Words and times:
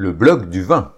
Le 0.00 0.12
blog 0.12 0.48
du 0.48 0.62
vin. 0.62 0.92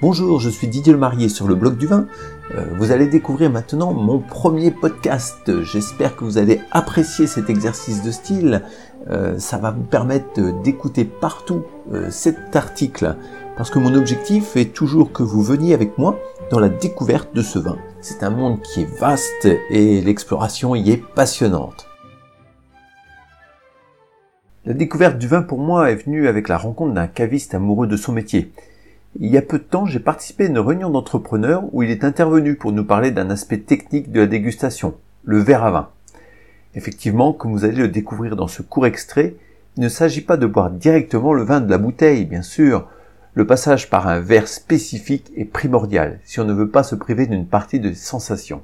Bonjour, 0.00 0.40
je 0.40 0.48
suis 0.48 0.68
Didier 0.68 0.94
Le 0.94 0.98
Marié 0.98 1.28
sur 1.28 1.46
le 1.46 1.54
blog 1.54 1.76
du 1.76 1.86
vin. 1.86 2.06
Euh, 2.54 2.64
vous 2.78 2.92
allez 2.92 3.08
découvrir 3.08 3.50
maintenant 3.50 3.92
mon 3.92 4.20
premier 4.20 4.70
podcast. 4.70 5.62
J'espère 5.64 6.16
que 6.16 6.24
vous 6.24 6.38
allez 6.38 6.62
apprécier 6.70 7.26
cet 7.26 7.50
exercice 7.50 8.02
de 8.02 8.10
style. 8.10 8.62
Euh, 9.10 9.38
ça 9.38 9.58
va 9.58 9.70
vous 9.70 9.84
permettre 9.84 10.62
d'écouter 10.62 11.04
partout 11.04 11.64
euh, 11.92 12.06
cet 12.10 12.56
article 12.56 13.16
parce 13.58 13.68
que 13.68 13.78
mon 13.78 13.94
objectif 13.94 14.56
est 14.56 14.72
toujours 14.72 15.12
que 15.12 15.22
vous 15.22 15.42
veniez 15.42 15.74
avec 15.74 15.98
moi 15.98 16.18
dans 16.50 16.58
la 16.58 16.70
découverte 16.70 17.34
de 17.34 17.42
ce 17.42 17.58
vin. 17.58 17.76
C'est 18.00 18.22
un 18.22 18.30
monde 18.30 18.62
qui 18.62 18.80
est 18.80 18.98
vaste 18.98 19.46
et 19.68 20.00
l'exploration 20.00 20.74
y 20.74 20.92
est 20.92 21.04
passionnante. 21.14 21.87
La 24.68 24.74
découverte 24.74 25.16
du 25.16 25.28
vin 25.28 25.40
pour 25.40 25.60
moi 25.60 25.90
est 25.90 26.04
venue 26.04 26.28
avec 26.28 26.46
la 26.46 26.58
rencontre 26.58 26.92
d'un 26.92 27.06
caviste 27.06 27.54
amoureux 27.54 27.86
de 27.86 27.96
son 27.96 28.12
métier. 28.12 28.52
Il 29.18 29.30
y 29.30 29.38
a 29.38 29.40
peu 29.40 29.56
de 29.56 29.64
temps, 29.64 29.86
j'ai 29.86 29.98
participé 29.98 30.44
à 30.44 30.48
une 30.48 30.58
réunion 30.58 30.90
d'entrepreneurs 30.90 31.64
où 31.72 31.82
il 31.82 31.90
est 31.90 32.04
intervenu 32.04 32.54
pour 32.54 32.72
nous 32.72 32.84
parler 32.84 33.10
d'un 33.10 33.30
aspect 33.30 33.56
technique 33.56 34.12
de 34.12 34.20
la 34.20 34.26
dégustation, 34.26 34.92
le 35.24 35.38
verre 35.38 35.64
à 35.64 35.70
vin. 35.70 35.88
Effectivement, 36.74 37.32
comme 37.32 37.52
vous 37.52 37.64
allez 37.64 37.76
le 37.76 37.88
découvrir 37.88 38.36
dans 38.36 38.46
ce 38.46 38.60
court 38.60 38.84
extrait, 38.84 39.36
il 39.78 39.84
ne 39.84 39.88
s'agit 39.88 40.20
pas 40.20 40.36
de 40.36 40.44
boire 40.44 40.70
directement 40.70 41.32
le 41.32 41.44
vin 41.44 41.62
de 41.62 41.70
la 41.70 41.78
bouteille, 41.78 42.26
bien 42.26 42.42
sûr. 42.42 42.86
Le 43.32 43.46
passage 43.46 43.88
par 43.88 44.06
un 44.06 44.20
verre 44.20 44.48
spécifique 44.48 45.32
est 45.34 45.46
primordial 45.46 46.20
si 46.24 46.40
on 46.40 46.44
ne 46.44 46.52
veut 46.52 46.68
pas 46.68 46.82
se 46.82 46.94
priver 46.94 47.26
d'une 47.26 47.46
partie 47.46 47.80
de 47.80 47.94
sensations. 47.94 48.60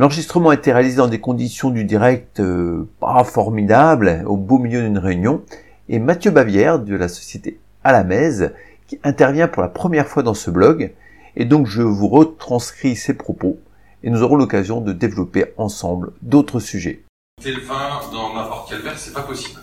L'enregistrement 0.00 0.48
a 0.48 0.54
été 0.54 0.72
réalisé 0.72 0.96
dans 0.96 1.08
des 1.08 1.20
conditions 1.20 1.68
du 1.68 1.84
direct 1.84 2.40
euh, 2.40 2.88
pas 3.00 3.22
formidables, 3.22 4.24
au 4.26 4.38
beau 4.38 4.56
milieu 4.56 4.80
d'une 4.80 4.96
réunion, 4.96 5.44
et 5.90 5.98
Mathieu 5.98 6.30
Bavière 6.30 6.78
de 6.78 6.96
la 6.96 7.06
société 7.06 7.60
Alamez, 7.84 8.48
qui 8.86 8.98
intervient 9.04 9.46
pour 9.46 9.60
la 9.60 9.68
première 9.68 10.06
fois 10.06 10.22
dans 10.22 10.32
ce 10.32 10.50
blog, 10.50 10.94
et 11.36 11.44
donc 11.44 11.66
je 11.66 11.82
vous 11.82 12.08
retranscris 12.08 12.96
ses 12.96 13.12
propos, 13.12 13.58
et 14.02 14.08
nous 14.08 14.22
aurons 14.22 14.36
l'occasion 14.36 14.80
de 14.80 14.94
développer 14.94 15.52
ensemble 15.58 16.12
d'autres 16.22 16.60
sujets. 16.60 17.04
le 17.44 17.60
vin 17.60 18.00
dans 18.10 18.32
n'importe 18.32 18.70
quel 18.70 18.80
verre, 18.80 18.98
c'est 18.98 19.12
pas 19.12 19.20
possible. 19.20 19.60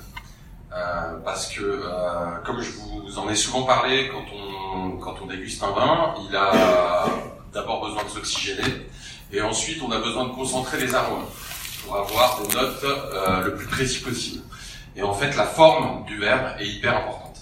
Euh, 0.72 1.18
parce 1.26 1.52
que, 1.52 1.64
euh, 1.64 2.38
comme 2.46 2.62
je 2.62 2.74
vous 2.74 3.18
en 3.18 3.28
ai 3.28 3.36
souvent 3.36 3.64
parlé, 3.64 4.12
quand 4.12 4.26
on, 4.36 4.98
quand 4.98 5.16
on 5.24 5.26
déguste 5.26 5.64
un 5.64 5.72
vin, 5.72 6.14
il 6.30 6.36
a 6.36 7.08
d'abord 7.52 7.84
besoin 7.84 8.04
de 8.04 8.10
s'oxygéner, 8.10 8.86
et 9.32 9.42
ensuite, 9.42 9.82
on 9.82 9.92
a 9.92 10.00
besoin 10.00 10.26
de 10.26 10.34
concentrer 10.34 10.80
les 10.80 10.96
arômes 10.96 11.26
pour 11.86 11.98
avoir 11.98 12.42
des 12.42 12.56
notes 12.56 12.84
euh, 12.84 13.44
le 13.44 13.56
plus 13.56 13.68
précis 13.68 14.00
possible. 14.00 14.44
Et 14.96 15.04
en 15.04 15.14
fait, 15.14 15.36
la 15.36 15.46
forme 15.46 16.06
du 16.06 16.18
verre 16.18 16.56
est 16.60 16.68
hyper 16.68 16.98
importante. 16.98 17.40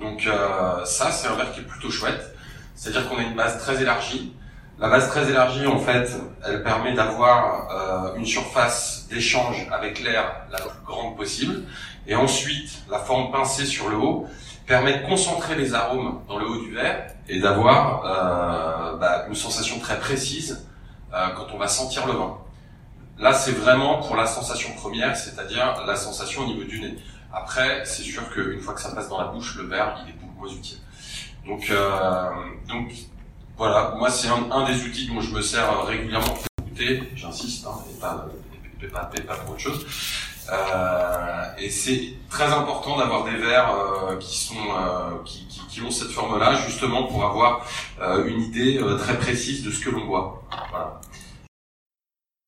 Donc 0.00 0.26
euh, 0.26 0.84
ça, 0.84 1.10
c'est 1.10 1.28
un 1.28 1.34
verre 1.34 1.52
qui 1.52 1.60
est 1.60 1.64
plutôt 1.64 1.90
chouette. 1.90 2.34
C'est-à-dire 2.74 3.08
qu'on 3.08 3.18
a 3.18 3.22
une 3.22 3.34
base 3.34 3.58
très 3.58 3.80
élargie. 3.80 4.32
La 4.78 4.88
base 4.88 5.08
très 5.08 5.28
élargie, 5.28 5.66
en 5.66 5.78
fait, 5.78 6.08
elle 6.44 6.62
permet 6.62 6.94
d'avoir 6.94 7.68
euh, 7.70 8.16
une 8.16 8.26
surface 8.26 9.06
d'échange 9.10 9.66
avec 9.72 10.00
l'air 10.02 10.42
la 10.52 10.58
plus 10.58 10.84
grande 10.86 11.16
possible. 11.16 11.64
Et 12.06 12.14
ensuite, 12.14 12.70
la 12.88 13.00
forme 13.00 13.32
pincée 13.32 13.66
sur 13.66 13.88
le 13.88 13.96
haut 13.96 14.26
permet 14.66 15.00
de 15.00 15.06
concentrer 15.06 15.56
les 15.56 15.74
arômes 15.74 16.20
dans 16.28 16.38
le 16.38 16.46
haut 16.46 16.60
du 16.60 16.72
verre 16.72 17.10
et 17.28 17.40
d'avoir 17.40 18.04
euh, 18.04 18.96
bah, 18.96 19.24
une 19.28 19.34
sensation 19.34 19.78
très 19.80 19.98
précise 19.98 20.67
euh, 21.12 21.28
quand 21.36 21.46
on 21.52 21.58
va 21.58 21.68
sentir 21.68 22.06
le 22.06 22.12
vin. 22.12 22.38
Là, 23.18 23.32
c'est 23.32 23.52
vraiment 23.52 24.00
pour 24.00 24.16
la 24.16 24.26
sensation 24.26 24.72
première, 24.74 25.16
c'est-à-dire 25.16 25.84
la 25.86 25.96
sensation 25.96 26.42
au 26.42 26.46
niveau 26.46 26.64
du 26.64 26.80
nez. 26.80 26.96
Après, 27.32 27.84
c'est 27.84 28.02
sûr 28.02 28.28
qu'une 28.30 28.60
fois 28.60 28.74
que 28.74 28.80
ça 28.80 28.94
passe 28.94 29.08
dans 29.08 29.20
la 29.20 29.26
bouche, 29.26 29.56
le 29.56 29.64
verre, 29.64 29.98
il 30.04 30.10
est 30.10 30.12
beaucoup 30.14 30.38
moins 30.38 30.54
utile. 30.54 30.78
Donc, 31.46 31.68
euh, 31.70 32.30
donc 32.68 32.92
voilà, 33.56 33.94
moi, 33.98 34.08
c'est 34.10 34.28
un, 34.28 34.64
des 34.64 34.84
outils 34.84 35.08
dont 35.08 35.20
je 35.20 35.34
me 35.34 35.42
sers 35.42 35.84
régulièrement 35.84 36.28
pour 36.28 36.64
goûter, 36.64 37.02
j'insiste, 37.16 37.66
hein, 37.66 37.74
et 37.90 38.00
pas, 38.00 38.28
et 38.82 38.86
pas, 38.86 39.10
pas, 39.26 39.34
pour 39.34 39.50
autre 39.50 39.60
chose. 39.60 39.84
Euh, 40.50 41.44
et 41.58 41.68
c'est 41.68 42.14
très 42.30 42.46
important 42.52 42.96
d'avoir 42.96 43.24
des 43.24 43.36
verres 43.36 43.74
euh, 43.74 44.16
qui 44.16 44.38
sont 44.38 44.54
euh, 44.54 45.22
qui, 45.24 45.46
qui, 45.68 45.82
ont 45.82 45.90
cette 45.90 46.10
forme-là, 46.10 46.54
justement 46.66 47.04
pour 47.04 47.24
avoir 47.24 47.66
euh, 48.00 48.26
une 48.26 48.42
idée 48.42 48.80
très 48.98 49.16
précise 49.18 49.64
de 49.64 49.70
ce 49.70 49.80
que 49.80 49.90
l'on. 49.90 50.04
Voilà. 50.06 51.00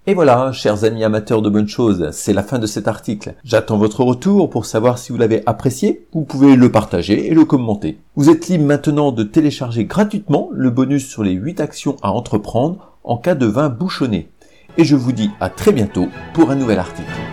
Et 0.06 0.14
voilà, 0.14 0.50
chers 0.50 0.84
amis 0.84 1.04
amateurs 1.04 1.42
de 1.42 1.50
bonnes 1.50 1.68
choses, 1.68 2.08
c'est 2.12 2.32
la 2.32 2.42
fin 2.42 2.58
de 2.58 2.66
cet 2.66 2.88
article. 2.88 3.34
J'attends 3.44 3.76
votre 3.76 4.02
retour 4.02 4.48
pour 4.48 4.64
savoir 4.64 4.98
si 4.98 5.12
vous 5.12 5.18
l'avez 5.18 5.42
apprécié. 5.44 6.06
Vous 6.14 6.24
pouvez 6.24 6.56
le 6.56 6.72
partager 6.72 7.26
et 7.26 7.34
le 7.34 7.44
commenter. 7.44 7.98
Vous 8.16 8.30
êtes 8.30 8.48
libre 8.48 8.64
maintenant 8.64 9.12
de 9.12 9.22
télécharger 9.22 9.84
gratuitement 9.84 10.48
le 10.52 10.70
bonus 10.70 11.06
sur 11.06 11.22
les 11.22 11.32
8 11.32 11.60
actions 11.60 11.96
à 12.02 12.12
entreprendre 12.12 12.96
en 13.04 13.18
cas 13.18 13.34
de 13.34 13.46
vin 13.46 13.68
bouchonné. 13.68 14.30
Et 14.78 14.84
je 14.84 14.96
vous 14.96 15.12
dis 15.12 15.30
à 15.38 15.50
très 15.50 15.72
bientôt 15.72 16.08
pour 16.32 16.50
un 16.50 16.56
nouvel 16.56 16.78
article. 16.78 17.29